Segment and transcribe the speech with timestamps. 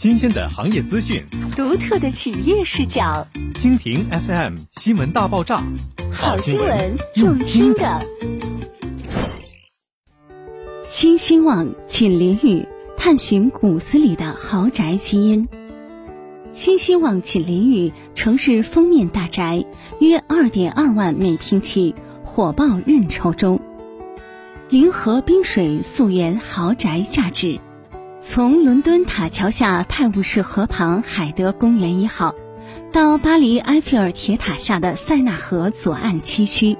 [0.00, 1.22] 新鲜的行业资讯，
[1.54, 3.26] 独特的企业视角。
[3.52, 5.62] 蜻蜓 FM 新闻大爆炸，
[6.10, 8.00] 好新闻用听的。
[10.86, 12.66] 新希望锦麟屿
[12.96, 15.46] 探寻骨子里的豪宅基因。
[16.50, 19.66] 新希望锦麟屿城市封面大宅，
[19.98, 21.94] 约二点二万每平起，
[22.24, 23.60] 火爆认筹中。
[24.70, 27.60] 临河滨水，溯源豪宅价值。
[28.22, 32.34] 从伦敦塔桥下泰晤士河旁海德公园一号，
[32.92, 36.76] 到巴黎埃菲尔铁塔下的塞纳河左岸七区，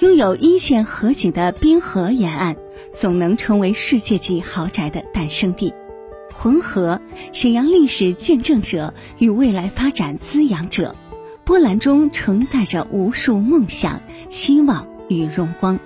[0.00, 2.56] 拥有一线河景的滨河沿岸，
[2.92, 5.72] 总能成为世界级豪宅的诞生地。
[6.34, 7.00] 浑河，
[7.32, 10.94] 沈阳历史见证者与未来发展滋养者，
[11.44, 15.80] 波澜中承载着无数梦想、希望与荣光。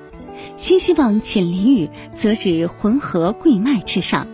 [0.57, 4.27] 新希望锦鲤屿则指浑河贵脉之上。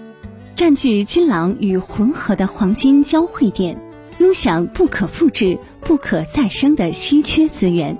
[0.58, 3.80] 占据金廊与浑河的黄金交汇点，
[4.18, 7.96] 拥享不可复制、不可再生的稀缺资源，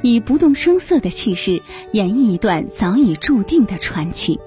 [0.00, 4.38] 以不动声色的气势演绎一段早已注定的传奇，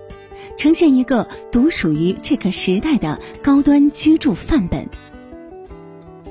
[0.56, 4.88] 呈现一个独属于这个时代的高端居住范本。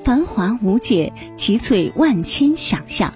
[0.02, 3.12] 繁华无界，奇翠万千想象。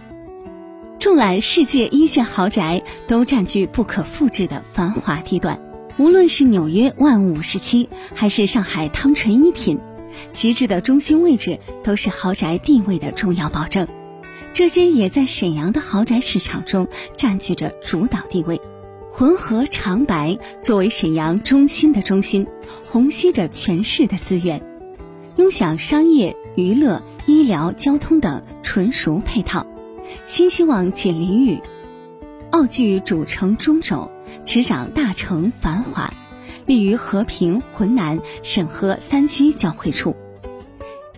[0.98, 5.59] 众览世界一线豪宅，都占据不可复制的繁华地段。
[5.97, 9.78] 无论是纽约万五十七，还是上海汤臣一品，
[10.33, 13.87] 极致的中心位置都是豪宅地位的重要保证。
[14.53, 18.61] 这些也在沈阳的豪宅市场中占据着主导地位。
[19.09, 22.48] 浑河长白作为沈阳中心的中心，
[22.84, 24.61] 虹吸着全市的资源，
[25.37, 29.65] 拥享商业、娱乐、医疗、交通等纯熟配套。
[30.27, 31.61] 新希望锦鲤屿，
[32.50, 34.11] 傲具主城中轴。
[34.45, 36.12] 执掌大城繁华，
[36.67, 40.14] 立于和平、浑南、沈河三区交汇处，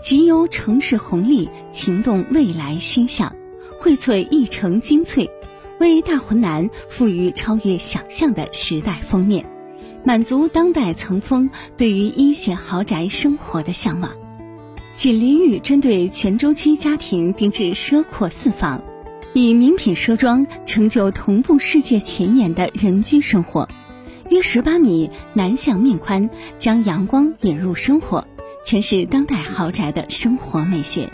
[0.00, 3.34] 集邮城市红利，情动未来心象，
[3.80, 5.28] 荟萃一城精粹，
[5.80, 9.44] 为大浑南赋予超越想象的时代封面，
[10.04, 14.10] 满足当代层峰对于一线豪宅生活的向往。
[14.94, 18.82] 锦麟屿针对全周期家庭定制奢阔四房。
[19.38, 23.68] 以名品奢装成就同步世界前沿的人居生活，
[24.30, 28.26] 约十八米南向面宽，将阳光引入生活，
[28.64, 31.10] 诠释当代豪宅的生活美学；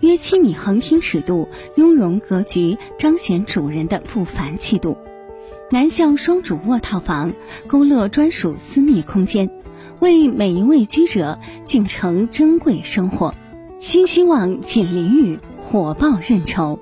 [0.00, 1.46] 约七米横厅尺度，
[1.76, 4.96] 雍容格局，彰显主人的不凡气度。
[5.70, 7.32] 南向双主卧套房，
[7.66, 9.50] 勾勒专属私密空间，
[10.00, 13.34] 为每一位居者敬成珍贵生活。
[13.78, 16.80] 新希望锦麟屿火爆认筹。